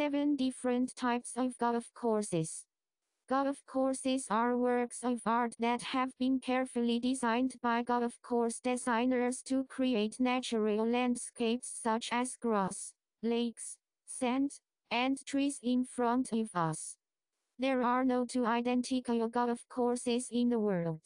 [0.00, 2.64] Seven different types of golf courses.
[3.28, 9.42] Golf courses are works of art that have been carefully designed by golf course designers
[9.42, 13.76] to create natural landscapes such as grass, lakes,
[14.06, 14.52] sand,
[14.90, 16.96] and trees in front of us.
[17.58, 21.02] There are no two identical golf courses in the world.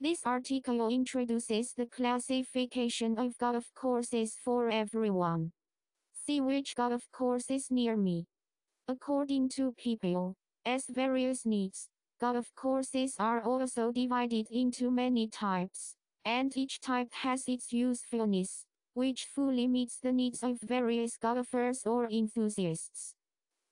[0.00, 5.50] This article introduces the classification of golf courses for everyone.
[6.24, 8.26] See which golf course is near me.
[8.86, 11.88] According to people, as various needs,
[12.20, 19.24] golf courses are also divided into many types, and each type has its usefulness, which
[19.24, 23.16] fully meets the needs of various golfers or enthusiasts.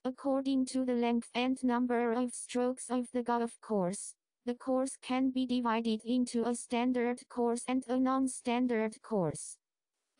[0.05, 4.15] According to the length and number of strokes of the golf course,
[4.45, 9.60] the course can be divided into a standard course and a non-standard course.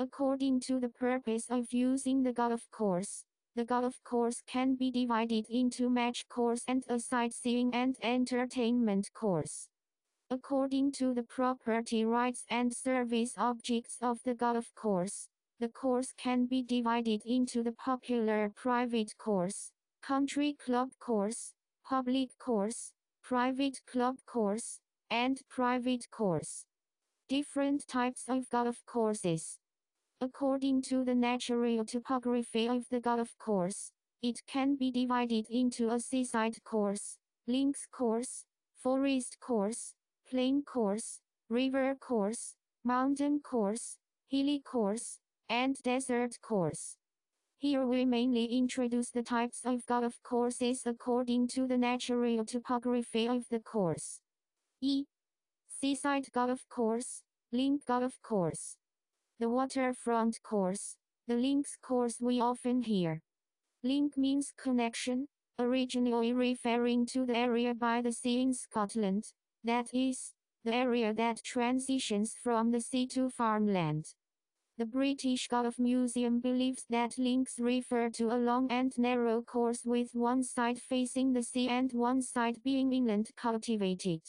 [0.01, 3.23] According to the purpose of using the golf course,
[3.55, 9.69] the golf course can be divided into match course and a sightseeing and entertainment course.
[10.31, 16.47] According to the property rights and service objects of the golf course, the course can
[16.47, 21.53] be divided into the popular private course, country club course,
[21.85, 26.65] public course, private club course, and private course.
[27.29, 29.60] Different types of golf courses.
[30.23, 33.91] According to the natural topography of the golf course,
[34.21, 39.95] it can be divided into a seaside course, links course, forest course,
[40.29, 42.55] plain course, river course,
[42.85, 43.97] mountain course,
[44.29, 46.97] hilly course, and desert course.
[47.57, 53.49] Here we mainly introduce the types of golf courses according to the natural topography of
[53.49, 54.21] the course.
[54.83, 55.05] E.
[55.67, 58.77] Seaside golf course, link golf course.
[59.41, 63.23] The waterfront course, the links course we often hear.
[63.83, 65.29] Link means connection,
[65.59, 69.33] originally referring to the area by the sea in Scotland,
[69.65, 74.13] that is, the area that transitions from the sea to farmland.
[74.77, 80.11] The British Golf Museum believes that links refer to a long and narrow course with
[80.15, 84.21] one side facing the sea and one side being inland cultivated.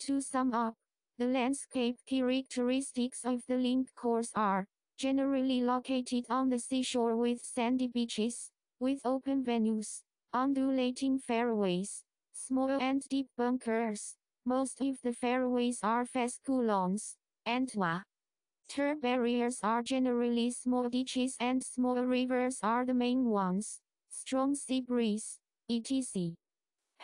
[0.00, 0.74] To sum up,
[1.22, 4.66] the landscape characteristics of the link course are
[4.98, 8.50] generally located on the seashore with sandy beaches,
[8.80, 14.16] with open venues, undulating fairways, small and deep bunkers.
[14.44, 17.16] Most of the fairways are fescue lawns,
[17.46, 23.80] and water barriers are generally small ditches and small rivers are the main ones.
[24.10, 25.38] Strong sea breeze,
[25.70, 26.34] etc.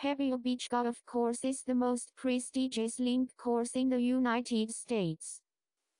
[0.01, 5.41] Pebble Beach Golf Course is the most prestigious link course in the United States.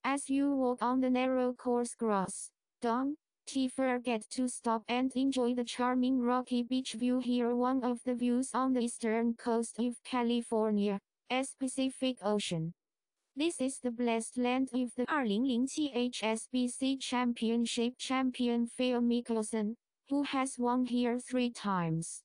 [0.02, 2.50] As you walk on the narrow course grass,
[2.80, 3.18] don't
[3.76, 8.52] forget to stop and enjoy the charming rocky beach view here one of the views
[8.54, 12.72] on the eastern coast of California, as Pacific Ocean.
[13.36, 19.74] This is the blessed land of the 2007 HSBC Championship champion Phil Mickelson,
[20.08, 22.22] who has won here three times.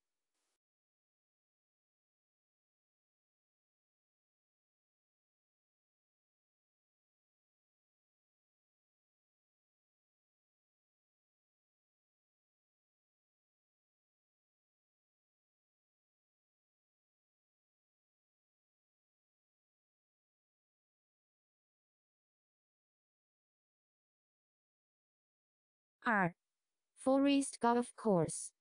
[26.08, 26.36] R.
[26.98, 28.52] Forest Golf Course.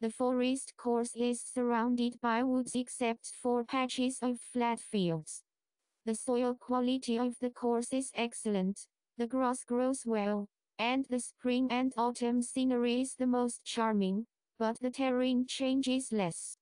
[0.00, 5.42] The forest course is surrounded by woods except for patches of flat fields.
[6.04, 8.86] The soil quality of the course is excellent,
[9.16, 10.48] the grass grows well,
[10.78, 14.26] and the spring and autumn scenery is the most charming,
[14.58, 16.58] but the terrain changes less.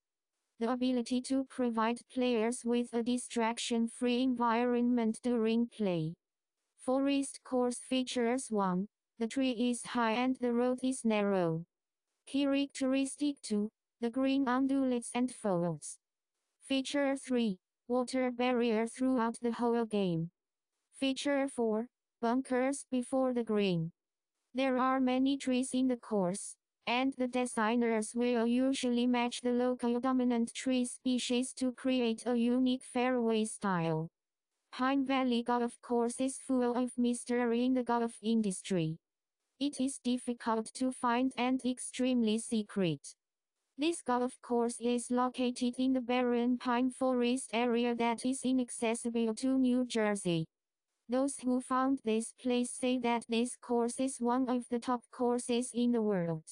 [0.61, 6.15] The ability to provide players with a distraction-free environment during play.
[6.77, 8.87] Forest course features 1.
[9.21, 11.67] The tree is high and the road is narrow.
[12.27, 13.69] Characteristic 2.
[14.01, 15.99] The green undulates and folds.
[16.63, 17.59] Feature 3.
[17.87, 20.31] Water barrier throughout the whole game.
[20.99, 21.87] Feature 4.
[22.23, 23.93] Bunkers before the green.
[24.55, 26.57] There are many trees in the course,
[26.87, 32.85] and the designers will usually match the local dominant tree species to create a unique
[32.85, 34.09] fairway style.
[34.73, 38.97] Pine Valley Golf Course is full of mystery in the golf industry.
[39.61, 43.15] It is difficult to find and extremely secret.
[43.77, 49.59] This golf course is located in the barren pine forest area that is inaccessible to
[49.59, 50.47] New Jersey.
[51.11, 55.73] Those who found this place say that this course is one of the top courses
[55.75, 56.45] in the world.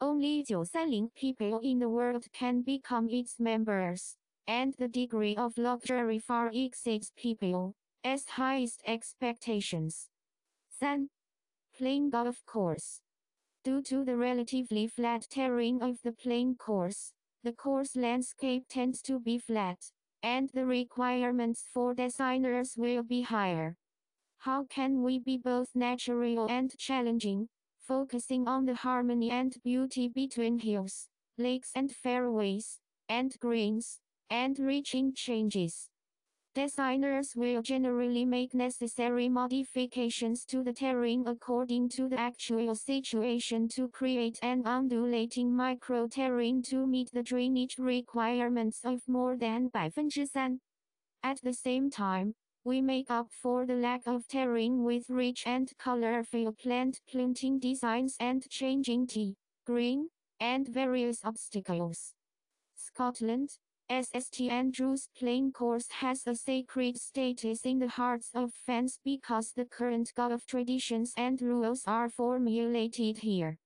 [0.00, 4.16] Only 930 people in the world can become its members,
[4.46, 7.74] and the degree of luxury far exceeds people's
[8.28, 10.08] highest expectations.
[10.78, 11.08] 3.
[11.80, 13.00] Plain golf course.
[13.64, 19.18] Due to the relatively flat terrain of the plain course, the course landscape tends to
[19.18, 19.78] be flat,
[20.22, 23.78] and the requirements for designers will be higher.
[24.40, 27.48] How can we be both natural and challenging,
[27.78, 32.78] focusing on the harmony and beauty between hills, lakes and fairways,
[33.08, 35.89] and greens, and reaching changes?
[36.52, 43.86] Designers will generally make necessary modifications to the terrain according to the actual situation to
[43.86, 50.58] create an undulating micro-terrain to meet the drainage requirements of more than 3%.
[51.22, 55.70] At the same time, we make up for the lack of terrain with rich and
[55.78, 60.08] colorful plant planting designs and changing tee, green,
[60.40, 62.14] and various obstacles.
[62.74, 63.50] Scotland,
[63.90, 69.64] SST Andrews plain course has a sacred status in the hearts of fans because the
[69.64, 73.58] current golf traditions and rules are formulated here.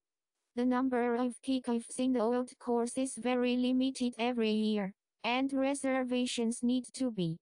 [0.55, 4.93] The number of kickoffs in the old course is very limited every year,
[5.23, 7.37] and reservations need to be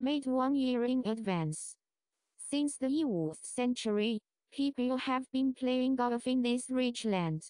[0.00, 1.76] made one year in advance.
[2.38, 7.42] Since the 15th century, people have been playing golf in this rich land.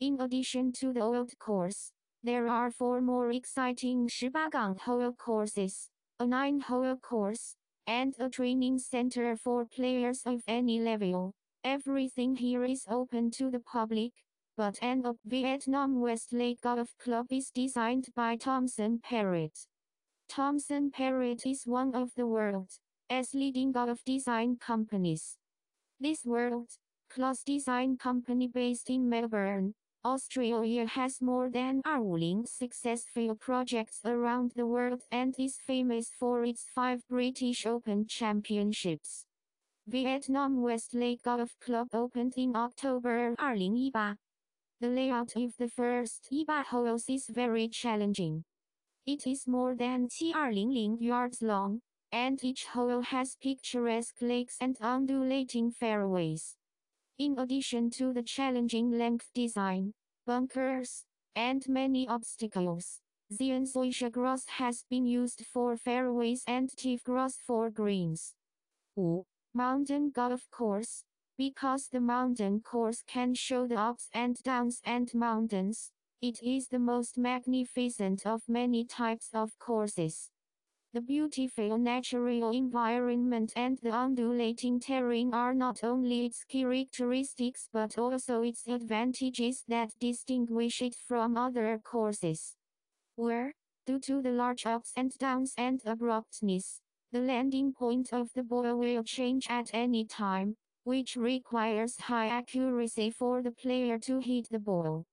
[0.00, 1.92] In addition to the old course,
[2.22, 5.88] there are four more exciting 18 hole courses,
[6.18, 7.56] a 9 hole course,
[7.86, 11.32] and a training center for players of any level.
[11.64, 14.12] Everything here is open to the public,
[14.56, 19.66] but an up Vietnam Westlake Golf Club is designed by Thomson Perrett.
[20.28, 22.80] Thomson Perrett is one of the world's
[23.34, 25.38] leading golf design companies.
[25.98, 34.52] This world-class design company based in Melbourne, Australia has more than 50 successful projects around
[34.56, 39.26] the world and is famous for its five British Open championships.
[39.86, 44.16] Vietnam Westlake Golf Club opened in October 2018.
[44.80, 48.44] The layout of the first 18 holes is very challenging.
[49.04, 55.70] It is more than 200 yards long, and each hole has picturesque lakes and undulating
[55.70, 56.56] fairways.
[57.20, 59.92] In addition to the challenging length design,
[60.26, 61.04] bunkers,
[61.36, 67.68] and many obstacles, the Enzoisha grass has been used for fairways and teeth grass for
[67.68, 68.36] greens.
[68.96, 69.24] 5.
[69.52, 71.04] Mountain golf course.
[71.36, 76.78] Because the mountain course can show the ups and downs and mountains, it is the
[76.78, 80.29] most magnificent of many types of courses.
[80.92, 88.42] The beautiful natural environment and the undulating terrain are not only its characteristics but also
[88.42, 92.56] its advantages that distinguish it from other courses.
[93.14, 93.54] Where,
[93.86, 96.80] due to the large ups and downs and abruptness,
[97.12, 103.12] the landing point of the ball will change at any time, which requires high accuracy
[103.12, 105.04] for the player to hit the ball.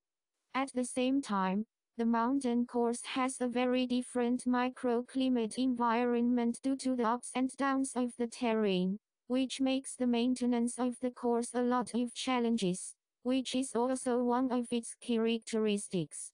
[0.56, 6.96] At the same time, the mountain course has a very different microclimate environment due to
[6.96, 11.62] the ups and downs of the terrain, which makes the maintenance of the course a
[11.62, 16.32] lot of challenges, which is also one of its characteristics.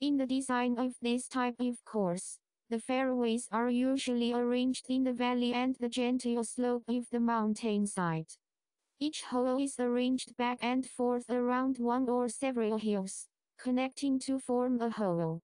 [0.00, 2.38] In the design of this type of course,
[2.70, 8.28] the fairways are usually arranged in the valley and the gentle slope of the mountainside.
[8.98, 14.80] Each hole is arranged back and forth around one or several hills connecting to form
[14.80, 15.40] a whole.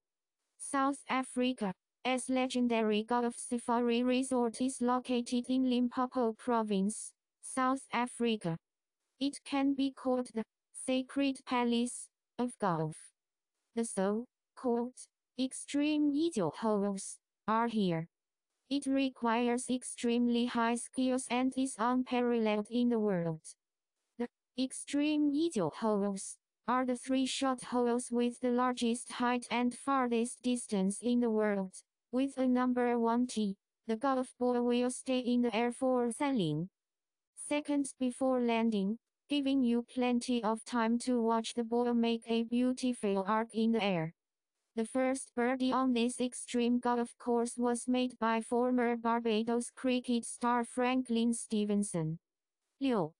[0.58, 1.72] South Africa,
[2.04, 7.12] as legendary Golf Safari Resort is located in Limpopo Province,
[7.42, 8.56] South Africa.
[9.18, 10.44] It can be called the
[10.86, 12.96] Sacred Palace of Golf.
[13.74, 14.94] The so-called
[15.38, 18.08] extreme ideal holes are here.
[18.70, 23.42] It requires extremely high skills and is unparalleled in the world.
[24.18, 26.36] The extreme ideal holes
[26.70, 31.72] are the three shot holes with the largest height and farthest distance in the world.
[32.12, 33.56] With a number 1 tee,
[33.88, 36.68] the golf ball will stay in the air for 30
[37.34, 38.98] seconds before landing,
[39.28, 43.82] giving you plenty of time to watch the ball make a beautiful arc in the
[43.82, 44.14] air.
[44.76, 50.64] The first birdie on this extreme golf course was made by former Barbados cricket star
[50.64, 52.20] Franklyn Stephenson.
[52.80, 53.10] 6.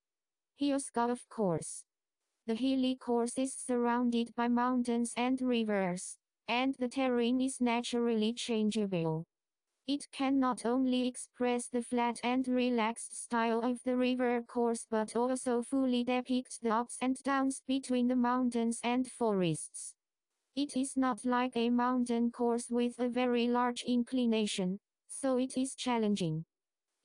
[0.57, 1.83] Hills Golf Course
[2.47, 6.18] the hilly course is surrounded by mountains and rivers,
[6.49, 9.26] and the terrain is naturally changeable.
[9.87, 15.16] It can not only express the flat and relaxed style of the river course but
[15.16, 19.94] also fully depict the ups and downs between the mountains and forests.
[20.54, 24.78] It is not like a mountain course with a very large inclination,
[25.09, 26.44] so it is challenging.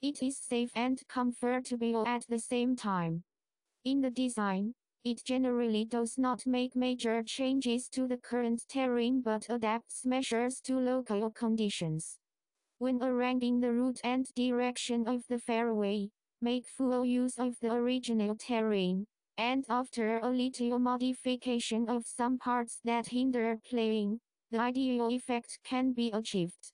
[0.02, 3.24] It is safe and comfortable at the same time.
[3.84, 4.76] In the design,
[5.06, 10.80] it generally does not make major changes to the current terrain but adapts measures to
[10.80, 12.18] local conditions.
[12.80, 16.10] When arranging the route and direction of the fairway,
[16.42, 19.06] make full use of the original terrain,
[19.38, 24.20] and after a little modification of some parts that hinder playing,
[24.50, 26.74] the ideal effect can be achieved.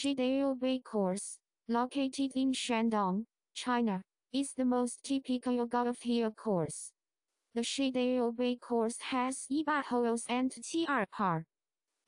[0.00, 1.36] Shidao Bay Course,
[1.68, 4.00] located in Shandong, China,
[4.32, 6.92] is the most typical golf hill course.
[7.54, 11.44] The Shidao Bay Course has 100 holes and 7 par.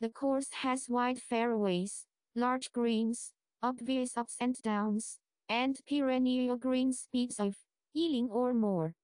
[0.01, 7.39] The course has wide fairways, large greens, obvious ups and downs, and perennial green speeds
[7.39, 7.57] of
[7.95, 8.95] 10 or more.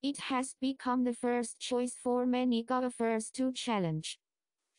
[0.00, 4.20] It has become the first choice for many golfers to challenge.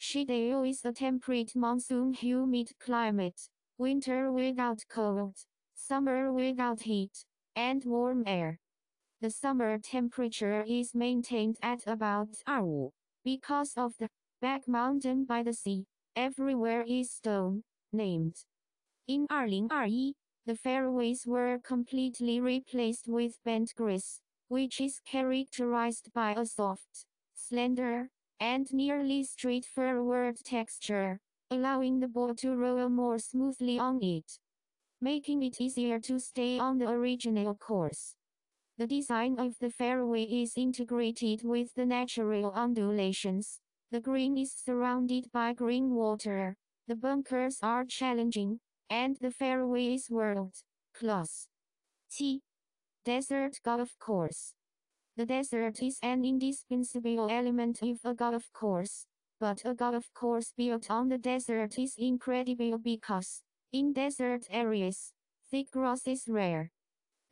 [0.01, 5.36] Shidao is a temperate monsoon humid climate, winter without cold,
[5.75, 8.60] summer without heat, and warm air.
[9.20, 12.91] The summer temperature is maintained at about 25.
[13.25, 18.38] Because of the back mountain by the sea, everywhere is stone, named.
[19.06, 20.13] In 2021,
[20.46, 28.10] the fairways were completely replaced with bent grass, which is characterized by a soft, slender,
[28.39, 31.19] and nearly straightforward texture,
[31.51, 34.39] allowing the ball to roll more smoothly on it,
[35.01, 38.15] making it easier to stay on the original course.
[38.77, 43.60] The design of the fairway is integrated with the natural undulations.
[43.91, 46.55] The green is surrounded by green water.
[46.88, 50.53] The bunkers are challenging, and the fairway is world
[50.93, 51.48] class.
[52.10, 52.41] T.
[53.03, 54.53] Desert Golf Course.
[55.20, 59.06] The desert is an indispensable element of a golf course,
[59.38, 65.12] but a golf course built on the desert is incredible because, in desert areas,
[65.52, 66.72] thick grass is rare.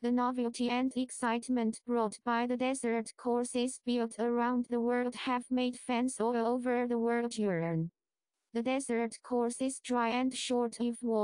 [0.02, 5.78] The novelty and excitement brought by the desert courses built around the world have made
[5.78, 7.90] fans all over the world yearn.
[8.52, 11.16] The desert course is dry and short of water.